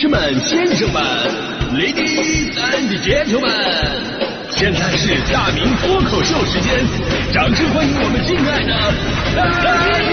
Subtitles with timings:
[0.00, 1.02] 士们、先生们、
[1.74, 3.50] ladies and gentlemen，
[4.52, 6.86] 现在是大明脱口秀时间，
[7.32, 8.70] 掌声欢迎我们敬爱的
[9.64, 10.06] 大明！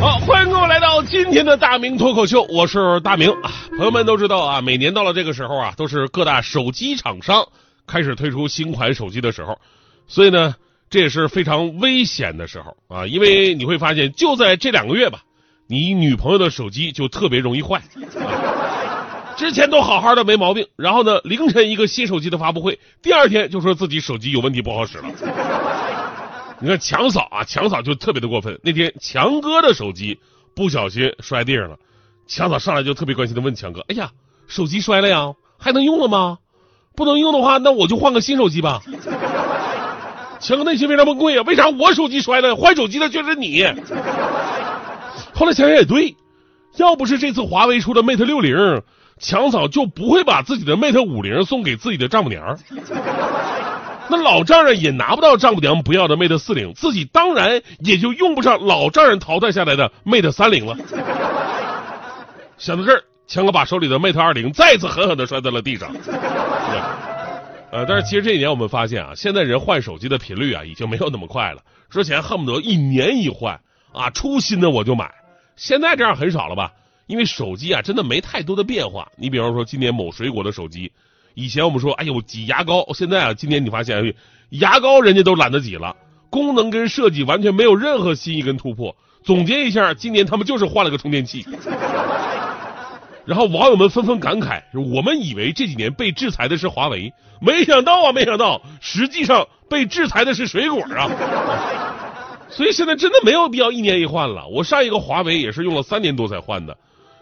[0.00, 3.52] 好，欢迎各位来到今天的大明脱口秀，我是大明啊。
[3.76, 7.46] 朋友们都知道啊，每年到了这个时候啊，都是各大手机厂商
[7.86, 9.58] 开始推出新款手机的时候，
[10.08, 10.54] 所以呢，
[10.92, 15.22] 这也是非常危险的时候啊，因为你会发现，就在这两个月吧，
[15.66, 17.78] 你女朋友的手机就特别容易坏。
[17.78, 25.04] 啊、之前都好好的没毛病，然后呢，凌晨一个新手机的发布会，第二天就说自己手机有问题不好使了。
[26.60, 28.60] 你看强嫂啊，强嫂就特别的过分。
[28.62, 30.20] 那天强哥的手机
[30.54, 31.78] 不小心摔地上了，
[32.26, 34.10] 强嫂上来就特别关心的问强哥：“哎呀，
[34.46, 36.36] 手机摔了呀，还能用了吗？
[36.94, 38.82] 不能用的话，那我就换个新手机吧。”
[40.42, 43.64] 强哥内心非常崩溃啊，为啥我手机摔了，换手机的却是你？
[45.32, 46.16] 后来想想也对，
[46.76, 48.82] 要不是这次华为出的 Mate 六零，
[49.20, 52.58] 强嫂就不会把自己的 Mate 五零送给自己的丈母娘。
[54.08, 60.76] 那老丈人也拿不到丈母娘不要的 Mate 四零，自己当然也就用不上老丈人淘汰下来的 Mate 三零了。
[62.58, 65.88] 想到这儿，强哥把手里的 Mate 二零再次狠狠的摔在了地上。
[67.72, 71.62] 呃，但是其实这几年我们发现啊，现在人换手机的频率啊已经没有那么快了。
[71.88, 73.58] 之前恨不得一年一换
[73.92, 75.10] 啊，出新的我就买。
[75.56, 76.70] 现在这样很少了吧？
[77.06, 79.10] 因为手机啊真的没太多的变化。
[79.16, 80.92] 你比方说今年某水果的手机。
[81.32, 84.14] 以前我们说，哎呦挤牙膏，现在啊，今年你发现，
[84.50, 85.96] 牙膏人家都懒得挤了，
[86.28, 88.94] 功能跟设计完全没有任何新意跟突破。
[89.24, 91.46] 总结一下，今年他们就是换了个充电器。
[93.24, 101.08] 然后网友们纷纷感慨：我们以为这几年被制裁的是华为，没想到啊，没想到，实际上被制裁的是水果啊。
[102.50, 104.46] 所以现在真的没有必要一年一换了。
[104.48, 106.76] 我上一个华为也是用了三年多才换的。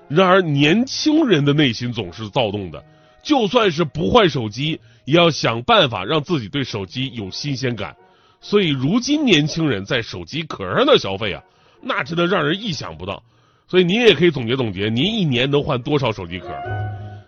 [0.09, 2.83] 然而年轻人的内心总是躁动的。
[3.23, 7.95] 就算是不换手机，也要想办法让自己对手机有新鲜感。
[8.41, 11.43] 所以，如今年轻人在手机壳上的消费啊，
[11.83, 13.23] 那真的让人意想不到。
[13.71, 16.49] 所以，您也可以总结总结，您一年能换多少手机壳？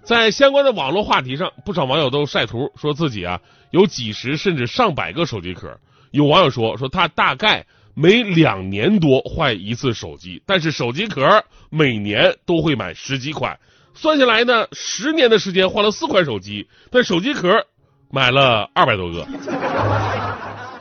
[0.02, 5.78] 在相关的网络话题上，不少网友都晒图，说自己啊有几十甚至上百个手机壳。
[6.10, 7.64] 有网友说，说他大概
[7.94, 13.56] 每两年多换一次手机，但是手机壳每年都会买十几款。
[13.94, 17.64] 算下来呢，十年的时间换了四款手机，但手机壳
[18.10, 19.24] 买了二百多个。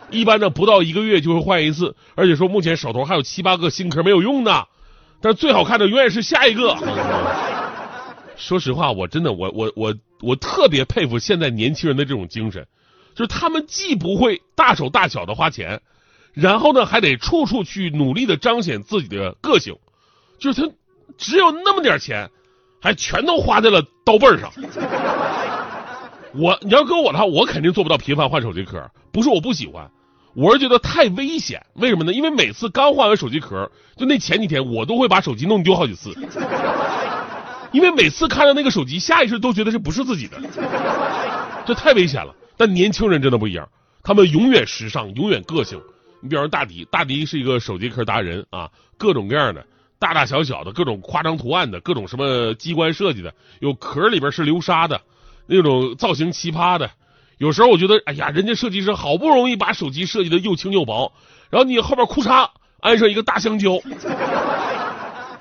[0.10, 4.66] 一般呢，不到一个月就会换一次，而且说目前手头还有七八个新壳没有用呢。
[5.22, 6.76] 但最好看的永远是下一个。
[8.36, 12.68] 说实话，我真的，我我我我特别佩服现在年轻人的这种精神，
[13.14, 15.82] 就是他们既不会大手大脚的花钱，
[16.34, 19.76] 然后呢还得处处去努力的彰显自己的个性，
[20.40, 20.74] 就是他
[21.18, 22.30] 只有那么点钱。
[22.84, 24.52] 还全都花在了刀背上。
[26.34, 28.90] 我你要搁我的话，我肯定做不到频繁换手机壳。
[29.12, 29.88] 不是我不喜欢，
[30.34, 31.66] 我是觉得太危险。
[31.74, 32.14] 为什么呢？
[32.14, 36.14] 因为每次刚换完手机壳，就那前几天，我都会把手机弄丢好几次。
[37.72, 40.38] 因为每次看到那个手机，下意识都觉得这不是自己的，
[41.66, 42.36] 这太危险了。
[42.58, 43.68] 但年轻人真的不一样，
[44.03, 45.81] 他们永远时尚，永远个性。
[46.22, 49.66] 你比方说大迪，大迪是一个手机壳达人啊，各种各样的。
[50.00, 55.00] 大大小小的各种夸张图案的各种什么机关设计的，有壳里边是流沙的，
[55.46, 56.90] 那种造型奇葩的。
[57.41, 61.12] 有时候我觉得，哎呀，人家设计师好不容易把手机设计的又轻又薄，
[61.50, 62.47] 然后你后边裤衩
[62.79, 63.81] 安上一个大香蕉，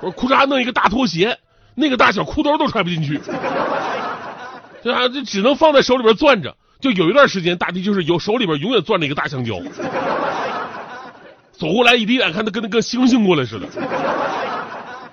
[0.01, 1.37] 我裤衩弄一个大拖鞋，
[1.75, 3.21] 那个大小裤兜都揣不进去，
[4.83, 5.09] 对吧？
[5.09, 6.57] 就只能放在手里边攥着。
[6.81, 9.61] 就有一段时间，大地就是有手里边永远攥着一个大香蕉，
[11.53, 13.67] 走过来一眼看他跟那个猩猩过来似的。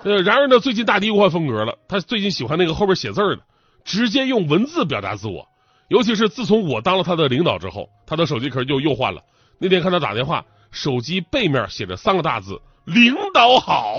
[0.04, 1.74] 呃，然而呢，最近大迪又换风格了。
[1.86, 3.42] 他最近喜欢那个后边写字的，
[3.84, 5.47] 直接用文字表达自我。
[5.88, 9.22] 尤其是自从我当了他的领导之后，他的手机壳就又换了。
[9.58, 13.96] 那天看他打电话，手机背面写着三个大字“领导好”。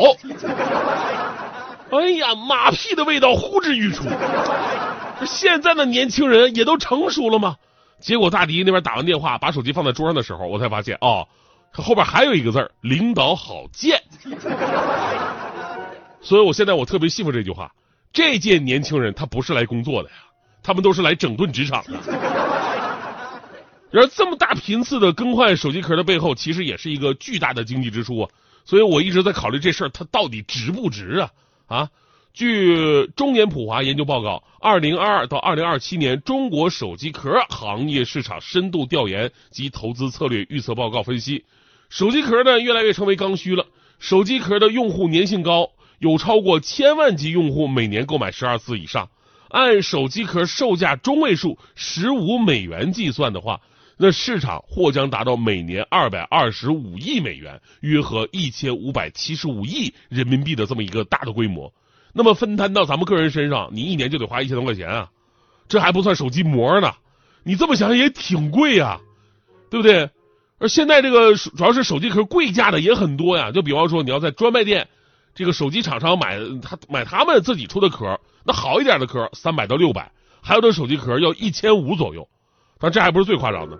[1.92, 4.04] 哎呀，马屁的味道呼之欲出。
[5.26, 7.58] 现在的年轻人也都成熟了吗？
[8.00, 11.28] 结果大迪那边打完电话，把手机放在桌上的时候，我才发现哦，
[11.74, 14.00] 他后边还有一个字领导好贱”。
[16.22, 17.74] 所以，我现在我特别信服这句话：
[18.14, 20.16] 这届年轻人他不是来工作的呀，
[20.62, 21.94] 他们都是来整顿职场的。
[23.92, 28.30] 然而，这么大频次的更换手机壳的背后，其实也是一个巨大的经济支出啊。
[28.64, 31.32] 所以我一直在考虑这事儿，它到底值不值啊？
[31.66, 31.90] 啊，
[32.32, 41.46] 据中研普华研究报告，二零二二到二零二七年中国手机壳行业市场深度调研及投资策略预测报告分析，
[41.90, 43.66] 手机壳呢越来越成为刚需了。
[43.98, 49.10] 手机壳的用户粘性高，有超过千万级用户每年购买十二次以上。
[49.50, 53.60] 按手机壳售价中位数十五美元计算的话，
[53.98, 61.74] 那市场或将达到每年二百二十五亿美元，约合一千五百七十五亿人民币的这么一个大的规模。
[62.14, 65.10] 那么分摊到咱们个人身上，你一年就得花一千多块钱啊，
[65.68, 66.94] 这还不算手机膜呢。
[67.44, 69.00] 你这么想也挺贵呀，
[69.70, 70.10] 对不对？
[70.60, 74.90] 而现在这个主要是手机壳贵价的也很多呀，就比方说你要在专卖店，
[75.34, 82.28] 这个手机厂商买他买他们自己出的壳，那好一点的壳三百到六百，还有的手机壳要一千五左右。
[82.80, 83.78] 但这还不是最夸张的，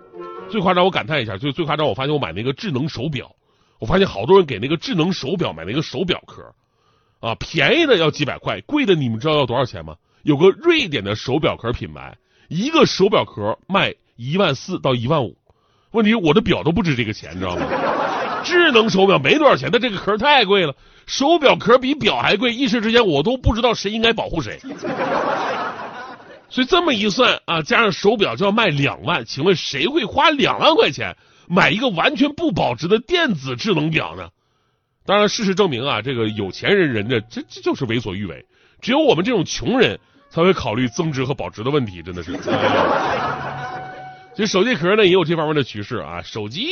[0.50, 3.34] 最夸张我感叹一下，就最夸张我发现我买那个智能手表，
[3.78, 6.42] 我发现好多人给那个智能手表买那个手表壳。
[7.20, 9.96] 啊，便宜的要几百块，贵的你们知道要多少钱吗？
[10.22, 12.16] 有个瑞典的手表壳品牌，
[12.48, 15.36] 一个手表壳卖一万四到一万五。
[15.92, 17.66] 问题我的表都不值这个钱，你知道吗？
[18.44, 20.74] 智能手表没多少钱，但这个壳太贵了。
[21.06, 24.60] 手表壳比表还贵，一时之间我都不知道谁应该保护谁。
[26.48, 31.16] 所以这么一算啊，加上手表就要卖两万，请问谁会花两万块钱
[31.48, 34.28] 买一个完全不保值的电子智能表呢？
[35.04, 38.44] 当然，事实证明啊，这个有钱人人家这这就是为所欲为，
[38.80, 39.98] 只有我们这种穷人
[40.28, 42.38] 才会考虑增值和保值的问题，真的是。
[44.40, 46.66] 这手机壳呢也有这方面的趋势啊，手机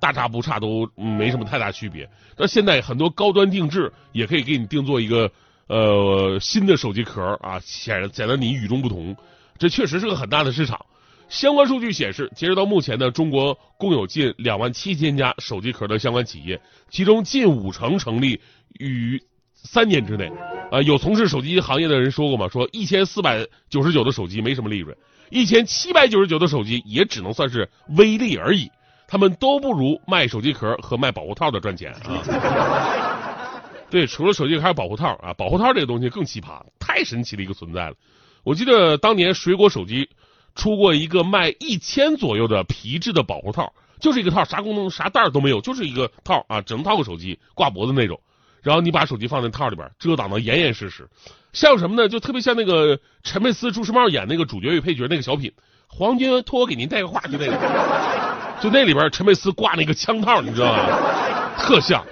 [0.00, 2.10] 大差不差，都没什么太大区别。
[2.36, 5.30] 那现在很多高端定制也可以给你定做一个
[5.68, 9.16] 呃新的手机壳啊，显显得你与众不同，
[9.56, 10.84] 这确实是个很大的市场。
[11.28, 16.60] 相关数据显示，截止到目前呢，中国共有近两万七千家手机壳的相关企业，
[16.90, 18.40] 其中近五成成立
[18.80, 19.22] 于
[19.54, 20.28] 三年之内。
[20.72, 24.96] 啊，有从事手机行业的人说过嘛，说一千四百九十九的手机没什么利润，
[25.32, 28.70] 一千七百九十九的手机也只能算是微利而已。
[29.08, 33.58] 他们都不如卖手机壳和卖保护套的赚钱啊。
[33.90, 37.96] 对，除了手机壳还有保护套啊，保护套这个东西更奇葩，太神奇的一个存在了。
[38.44, 40.08] 我记得当年水果手机。
[40.54, 48.20] 出过一个卖一千左右的皮质的保护套，就是一个套，啥功能啥袋都没有，就是一个套啊，只能套个手机挂脖子那种。
[48.62, 51.08] 然后你把手机放在套里边，遮挡的严严实实，
[51.52, 52.08] 像什么呢？
[52.08, 55.50] 就特别像那个陈佩斯、朱时茂演那个主角与配角那个小品
[55.88, 60.86] 《黄金托我给您带个话》，就那个，就那里边陈佩斯挂那个枪套，你知道吗？
[61.58, 62.04] 特像。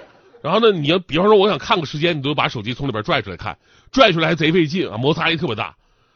[0.43, 3.57] 然后呢，你要比方说我想看个时间，你都把手机从里边拽出来看，
[3.91, 5.75] 拽出来还贼费劲啊，摩擦力特别大。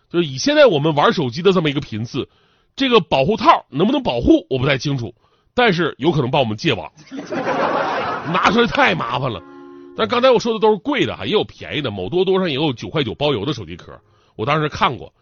[0.09, 2.27] 就是以现在我们玩手机的这么一个频次，
[2.75, 5.13] 这个保护套能不能保护我不太清楚，
[5.53, 6.91] 但是有可能帮我们戒网，
[8.33, 9.41] 拿出来太麻烦了。
[9.97, 13.99] 但刚才我说的都是贵的哈，也有便宜的，某多多上也有九块九包邮的手机壳，
[14.35, 15.13] 我当时看过，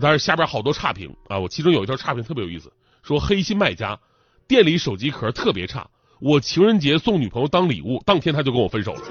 [0.00, 3.98] 但是下边好多差评啊，我其中有一条差评特别有意思，说黑心卖家
[4.48, 5.86] 店里手机壳特别差，
[6.20, 9.02] 我情人节送女朋友当礼物，当天他就跟我分手了。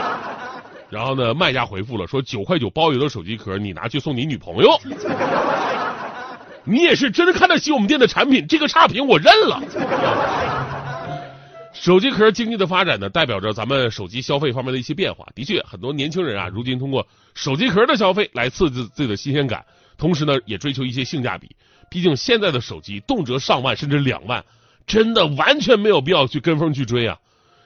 [0.88, 4.80] 然后呢，卖家回复了说九块九包邮的手机壳，你拿去送你女朋友。
[6.64, 9.60] 你也是真的看得起我们店的产品，这个差评我认了。
[11.72, 15.26] 手机壳经济的发展呢，代表着咱们手机消费方面的一些变化。
[15.34, 19.64] 的确，很多年轻人啊，如今通过手机壳的消费来刺激自己的新鲜感，
[19.96, 21.56] 同时呢，也追求一些性价比。
[21.90, 24.44] 毕竟现在的手机动辄上万甚至两万，
[24.86, 27.18] 真的完全没有必要去跟风去追啊。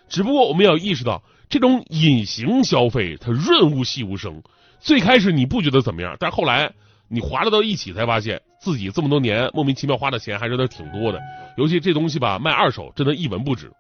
[0.09, 1.23] 只不过我们要意识到。
[1.49, 4.43] 这种隐形消费，它润物细无声。
[4.81, 6.73] 最开始你不觉得怎么样，但后来
[7.07, 11.21] 你划拉到一起，才发现自己这么多年莫名其妙花的钱还是那挺多的。
[11.57, 13.71] 尤其这东西吧，卖二手真的一文不值。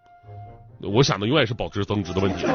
[0.80, 2.46] 我想的永远是保值增值的问题。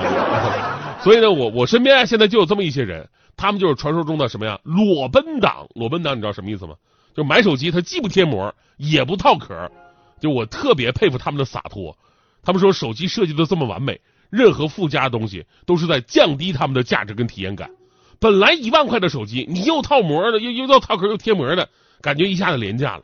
[1.03, 4.59] 所以呢，我我身边现在就有这么一些人，他们就是传说中的什么呀？
[4.63, 5.67] 裸奔党。
[5.73, 6.75] 裸奔党，你知道什么意思吗？
[7.15, 9.71] 就买手机，他既不贴膜，也不套壳。
[10.19, 11.97] 就我特别佩服他们的洒脱。
[12.43, 13.99] 他们说手机设计的这么完美。
[14.29, 17.69] 任何附加东西都是在降低他们的价值跟体验感。
[18.17, 21.67] 本来一万块的手机，你又套膜的，又又要套壳又贴膜的，
[22.01, 23.03] 感觉一下子廉价了。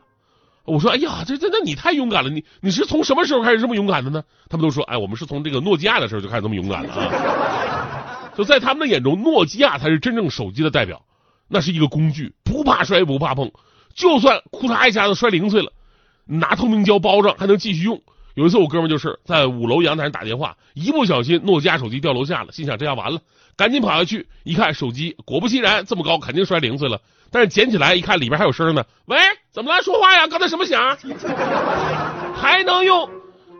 [0.68, 4.22] 我说，哎呀，这这那你太勇敢了，你你是从什么时候开始这么勇敢的呢？
[4.48, 8.30] 他们都说，哎，我们是从这个诺基亚的时候就开始这么勇敢了啊。
[8.36, 11.02] 就在他们的眼中，诺基亚才是真正手机的代表，
[11.48, 13.50] 那是一个工具，不怕摔不怕碰，
[13.94, 15.72] 就算库嚓一下子摔零碎了，
[16.24, 18.00] 拿透明胶包上还能继续用。
[18.34, 23.20] 有一次，我哥们就是在五楼阳台上打电话，一不小心诺基亚手机掉楼下了，心想这下完了，
[23.56, 27.00] 赶紧跑下去一看，手机果不其然这么高，肯定摔零碎了。
[27.32, 28.84] 但是捡起来一看，里边还有声呢。
[29.06, 29.18] 喂，
[29.50, 29.82] 怎么了？
[29.82, 30.26] 说话呀？
[30.26, 30.96] 刚才什么响？
[32.34, 33.08] 还能用，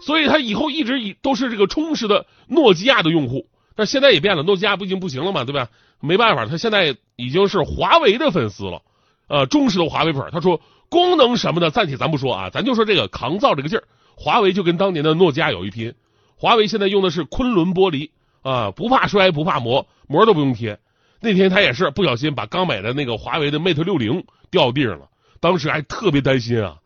[0.00, 3.46] 所以他以后一直以都是这个忠实的诺基亚的用户。
[3.74, 5.68] 但现在也变了，诺基亚不已经不行了嘛，对吧？
[6.00, 8.82] 没办法，他现在已经是华为的粉丝了，
[9.28, 10.28] 呃，忠实的华为粉。
[10.32, 13.84] 他说功能什么的暂且咱不说啊，咱就说这个抗造这个劲儿，
[14.16, 15.94] 华为就跟当年的诺基亚有一拼。
[16.36, 18.10] 华为现在用的是昆仑玻璃
[18.42, 20.78] 啊，不怕摔，不怕磨，膜都不用贴。
[21.20, 25.08] 那天他也是不小心把刚买的那个华为的 Mate 六零掉地上了，
[25.40, 26.76] 当时还特别担心啊。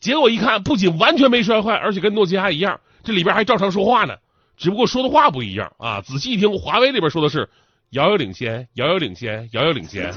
[0.00, 4.16] 结果一看，不仅完全没摔坏，而且跟诺基亚一样，这里边还照常说话呢。
[4.56, 6.00] 只不过说的话不一样啊！
[6.00, 7.48] 仔细一听，华为里边说的是
[7.90, 10.12] “遥遥领先，遥遥领先，遥遥领先”。